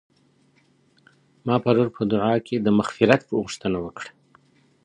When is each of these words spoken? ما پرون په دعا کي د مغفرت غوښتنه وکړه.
ما 1.45 1.55
پرون 1.63 1.89
په 1.95 2.01
دعا 2.11 2.35
کي 2.45 2.55
د 2.59 2.67
مغفرت 2.77 3.21
غوښتنه 3.37 3.77
وکړه. 3.85 4.11